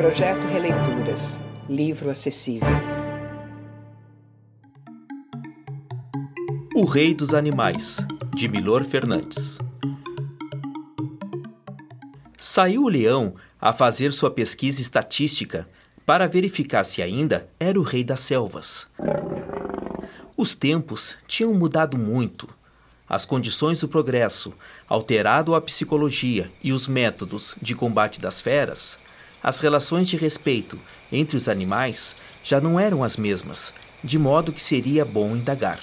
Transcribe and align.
Projeto 0.00 0.46
Releituras. 0.46 1.42
Livro 1.68 2.08
acessível. 2.08 2.66
O 6.74 6.86
Rei 6.86 7.12
dos 7.12 7.34
Animais, 7.34 7.98
de 8.34 8.48
Milor 8.48 8.82
Fernandes. 8.86 9.58
Saiu 12.34 12.84
o 12.84 12.88
leão 12.88 13.34
a 13.60 13.74
fazer 13.74 14.10
sua 14.12 14.30
pesquisa 14.30 14.80
estatística 14.80 15.68
para 16.06 16.26
verificar 16.26 16.84
se 16.84 17.02
ainda 17.02 17.46
era 17.60 17.78
o 17.78 17.82
rei 17.82 18.02
das 18.02 18.20
selvas. 18.20 18.86
Os 20.34 20.54
tempos 20.54 21.18
tinham 21.26 21.52
mudado 21.52 21.98
muito. 21.98 22.48
As 23.06 23.26
condições 23.26 23.80
do 23.80 23.88
progresso, 23.88 24.54
alterado 24.88 25.54
a 25.54 25.60
psicologia 25.60 26.50
e 26.64 26.72
os 26.72 26.88
métodos 26.88 27.54
de 27.60 27.74
combate 27.74 28.18
das 28.18 28.40
feras, 28.40 28.98
as 29.42 29.60
relações 29.60 30.08
de 30.08 30.16
respeito 30.16 30.78
entre 31.10 31.36
os 31.36 31.48
animais 31.48 32.14
já 32.42 32.60
não 32.60 32.78
eram 32.78 33.02
as 33.02 33.16
mesmas, 33.16 33.72
de 34.02 34.18
modo 34.18 34.52
que 34.52 34.62
seria 34.62 35.04
bom 35.04 35.34
indagar. 35.34 35.80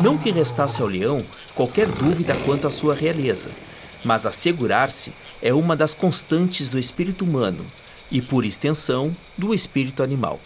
Não 0.00 0.16
que 0.16 0.30
restasse 0.30 0.80
ao 0.80 0.88
leão 0.88 1.24
qualquer 1.54 1.86
dúvida 1.86 2.34
quanto 2.44 2.66
à 2.66 2.70
sua 2.70 2.94
realeza, 2.94 3.50
mas 4.04 4.24
assegurar-se 4.24 5.12
é 5.42 5.52
uma 5.52 5.76
das 5.76 5.94
constantes 5.94 6.70
do 6.70 6.78
espírito 6.78 7.24
humano 7.24 7.64
e, 8.10 8.22
por 8.22 8.44
extensão, 8.44 9.14
do 9.36 9.52
espírito 9.52 10.02
animal. 10.02 10.40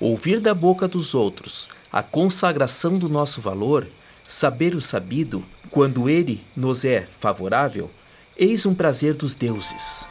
Ouvir 0.00 0.40
da 0.40 0.54
boca 0.54 0.88
dos 0.88 1.14
outros 1.14 1.68
a 1.92 2.02
consagração 2.02 2.98
do 2.98 3.08
nosso 3.08 3.40
valor, 3.40 3.86
saber 4.26 4.74
o 4.74 4.82
sabido, 4.82 5.44
quando 5.70 6.08
ele 6.08 6.42
nos 6.56 6.84
é 6.84 7.06
favorável, 7.18 7.90
eis 8.36 8.66
um 8.66 8.74
prazer 8.74 9.14
dos 9.14 9.34
deuses. 9.34 10.06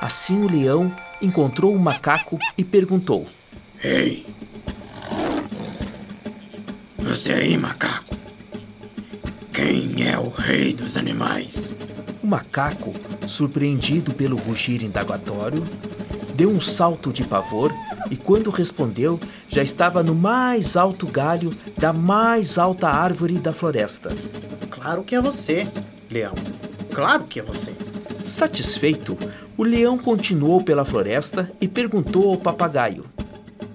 Assim 0.00 0.40
o 0.40 0.50
leão 0.50 0.92
encontrou 1.20 1.74
o 1.74 1.78
macaco 1.78 2.38
e 2.56 2.64
perguntou: 2.64 3.26
Ei! 3.82 4.24
Você 6.96 7.32
aí, 7.32 7.56
macaco? 7.56 8.16
Quem 9.52 10.06
é 10.06 10.16
o 10.18 10.28
rei 10.28 10.72
dos 10.72 10.96
animais? 10.96 11.74
O 12.22 12.26
macaco, 12.26 12.94
surpreendido 13.26 14.14
pelo 14.14 14.36
rugir 14.36 14.84
indagatório, 14.84 15.66
deu 16.34 16.50
um 16.50 16.60
salto 16.60 17.12
de 17.12 17.24
pavor 17.24 17.72
e, 18.08 18.16
quando 18.16 18.50
respondeu, 18.50 19.18
já 19.48 19.62
estava 19.62 20.02
no 20.04 20.14
mais 20.14 20.76
alto 20.76 21.08
galho 21.08 21.52
da 21.76 21.92
mais 21.92 22.56
alta 22.56 22.88
árvore 22.88 23.34
da 23.40 23.52
floresta. 23.52 24.10
Claro 24.70 25.02
que 25.02 25.16
é 25.16 25.20
você, 25.20 25.66
leão. 26.08 26.34
Claro 26.94 27.24
que 27.24 27.40
é 27.40 27.42
você. 27.42 27.74
Satisfeito, 28.22 29.16
o 29.58 29.64
leão 29.64 29.98
continuou 29.98 30.62
pela 30.62 30.84
floresta 30.84 31.50
e 31.60 31.66
perguntou 31.66 32.30
ao 32.30 32.36
papagaio: 32.36 33.04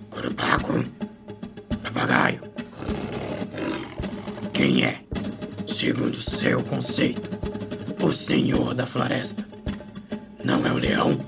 Curupaco, 0.09 0.85
papagaio, 1.83 2.39
quem 4.53 4.85
é, 4.85 5.01
segundo 5.67 6.15
seu 6.15 6.63
conceito, 6.63 7.29
o 8.01 8.11
senhor 8.13 8.73
da 8.73 8.85
floresta? 8.85 9.45
Não 10.41 10.65
é 10.65 10.71
o 10.71 10.77
leão? 10.77 11.19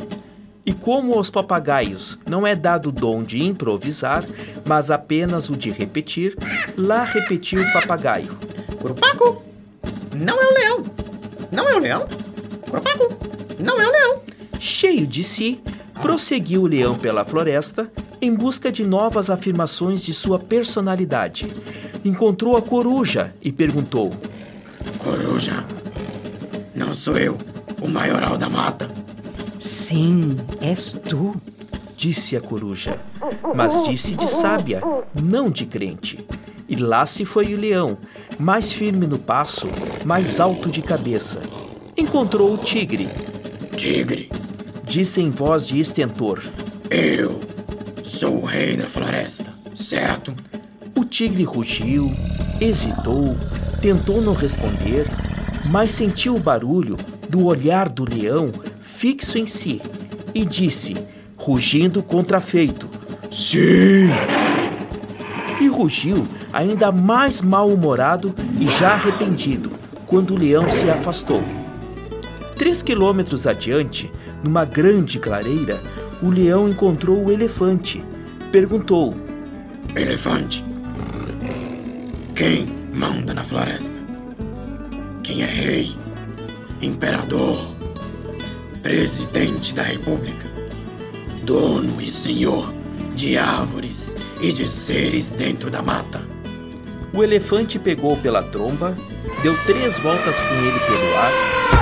E 0.65 0.73
como 0.73 1.13
aos 1.13 1.29
papagaios 1.29 2.17
não 2.25 2.47
é 2.47 2.55
dado 2.55 2.87
o 2.87 2.91
dom 2.93 3.23
de 3.23 3.43
improvisar, 3.43 4.23
mas 4.65 4.89
apenas 4.89 5.49
o 5.49 5.57
de 5.57 5.69
repetir, 5.69 6.33
lá 6.77 7.03
repetiu 7.03 7.61
o 7.61 7.73
papagaio: 7.73 8.37
Curupaco, 8.79 9.43
não 10.13 10.41
é 10.41 10.47
o 10.47 10.53
leão. 10.53 10.85
Não 11.51 11.69
é 11.69 11.75
o 11.75 11.79
leão. 11.79 12.07
Curupaco, 12.69 13.17
não 13.59 13.81
é 13.81 13.87
o 13.87 13.91
leão. 13.91 14.34
Cheio 14.59 15.05
de 15.05 15.23
si, 15.23 15.61
prosseguiu 16.01 16.63
o 16.63 16.67
leão 16.67 16.97
pela 16.97 17.25
floresta 17.25 17.91
em 18.21 18.33
busca 18.33 18.71
de 18.71 18.85
novas 18.85 19.29
afirmações 19.29 20.03
de 20.03 20.13
sua 20.13 20.39
personalidade. 20.39 21.47
Encontrou 22.03 22.55
a 22.57 22.61
coruja 22.61 23.33
e 23.41 23.51
perguntou: 23.51 24.15
Coruja, 24.99 25.65
não 26.73 26.93
sou 26.93 27.17
eu, 27.17 27.37
o 27.81 27.87
maioral 27.87 28.37
da 28.37 28.49
mata? 28.49 28.89
Sim, 29.59 30.37
és 30.61 30.93
tu. 30.93 31.35
Disse 31.97 32.35
a 32.35 32.41
coruja, 32.41 32.99
mas 33.55 33.85
disse 33.85 34.15
de 34.15 34.29
sábia, 34.29 34.81
não 35.19 35.49
de 35.49 35.65
crente. 35.65 36.25
E 36.67 36.75
lá 36.75 37.05
se 37.05 37.23
foi 37.23 37.53
o 37.53 37.57
leão, 37.57 37.97
mais 38.37 38.71
firme 38.71 39.07
no 39.07 39.17
passo, 39.17 39.67
mais 40.03 40.39
alto 40.39 40.69
de 40.69 40.81
cabeça. 40.81 41.39
Encontrou 41.95 42.53
o 42.53 42.57
tigre. 42.57 43.07
Tigre, 43.77 44.29
Disse 44.85 45.21
em 45.21 45.29
voz 45.29 45.67
de 45.67 45.79
estentor. 45.79 46.41
eu 46.89 47.41
sou 48.03 48.43
o 48.43 48.45
rei 48.45 48.77
da 48.77 48.87
floresta, 48.87 49.51
certo? 49.73 50.33
O 50.95 51.03
tigre 51.03 51.43
rugiu, 51.43 52.15
hesitou, 52.61 53.35
tentou 53.81 54.21
não 54.21 54.33
responder, 54.33 55.07
mas 55.69 55.91
sentiu 55.91 56.35
o 56.35 56.39
barulho 56.39 56.97
do 57.27 57.45
olhar 57.45 57.89
do 57.89 58.05
leão 58.05 58.51
fixo 58.81 59.37
em 59.37 59.47
si 59.47 59.81
e 60.33 60.45
disse, 60.45 60.95
rugindo 61.35 62.03
contrafeito, 62.03 62.87
Sim! 63.31 64.09
e 65.59 65.67
rugiu 65.67 66.27
ainda 66.53 66.91
mais 66.91 67.41
mal-humorado 67.41 68.33
e 68.59 68.67
já 68.67 68.93
arrependido 68.93 69.71
quando 70.05 70.35
o 70.35 70.39
leão 70.39 70.69
se 70.69 70.89
afastou. 70.89 71.43
Três 72.57 72.81
quilômetros 72.81 73.45
adiante, 73.45 74.11
numa 74.41 74.63
grande 74.63 75.19
clareira, 75.19 75.81
o 76.21 76.29
leão 76.29 76.69
encontrou 76.69 77.25
o 77.25 77.31
elefante. 77.31 78.03
Perguntou: 78.51 79.13
Elefante, 79.93 80.63
quem 82.33 82.67
manda 82.93 83.33
na 83.33 83.43
floresta? 83.43 83.95
Quem 85.21 85.43
é 85.43 85.45
rei, 85.45 85.95
imperador, 86.81 87.67
presidente 88.81 89.73
da 89.73 89.83
república, 89.83 90.49
dono 91.43 92.01
e 92.01 92.09
senhor 92.09 92.73
de 93.15 93.37
árvores 93.37 94.15
e 94.39 94.53
de 94.53 94.67
seres 94.69 95.29
dentro 95.29 95.69
da 95.69 95.81
mata? 95.81 96.25
O 97.13 97.23
elefante 97.23 97.79
pegou 97.79 98.15
pela 98.17 98.43
tromba, 98.43 98.95
deu 99.41 99.57
três 99.65 99.97
voltas 99.99 100.39
com 100.39 100.53
ele 100.53 100.79
pelo 100.79 101.15
ar, 101.15 101.33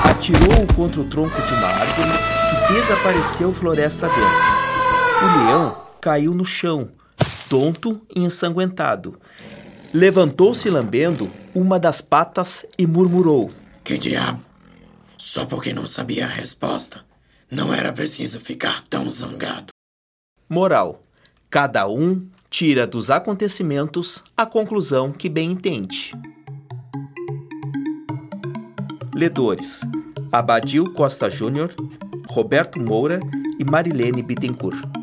atirou-o 0.03 0.73
contra 0.73 1.01
o 1.01 1.09
tronco 1.09 1.41
de 1.41 1.53
uma 1.53 1.67
árvore 1.67 2.09
e 2.09 2.73
desapareceu 2.73 3.51
floresta 3.51 4.07
dentro. 4.07 4.53
O 5.23 5.45
leão 5.45 5.77
caiu 6.01 6.33
no 6.33 6.45
chão, 6.45 6.89
tonto 7.49 8.01
e 8.15 8.21
ensanguentado. 8.21 9.19
Levantou-se 9.93 10.69
lambendo 10.69 11.29
uma 11.53 11.79
das 11.79 12.01
patas 12.01 12.65
e 12.77 12.87
murmurou: 12.87 13.51
Que 13.83 13.97
diabo? 13.97 14.41
Só 15.17 15.45
porque 15.45 15.71
não 15.71 15.85
sabia 15.85 16.25
a 16.25 16.29
resposta, 16.29 17.05
não 17.49 17.73
era 17.73 17.93
preciso 17.93 18.39
ficar 18.39 18.81
tão 18.81 19.09
zangado. 19.09 19.67
Moral: 20.49 21.03
cada 21.49 21.87
um 21.87 22.27
tira 22.49 22.85
dos 22.85 23.09
acontecimentos 23.09 24.23
a 24.35 24.45
conclusão 24.45 25.11
que 25.11 25.29
bem 25.29 25.51
entende. 25.51 26.13
Ledores: 29.15 29.81
Abadil 30.31 30.91
Costa 30.91 31.29
Júnior, 31.29 31.75
Roberto 32.31 32.79
Moura 32.79 33.19
e 33.59 33.63
Marilene 33.63 34.23
Bittencourt. 34.23 35.02